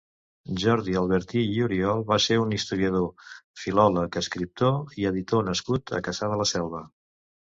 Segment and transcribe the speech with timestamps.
[0.61, 3.29] Jordi Albertí i Oriol va ser un historiador,
[3.65, 6.83] filòleg, escriptor i editor nascut a Cassà de la Selva.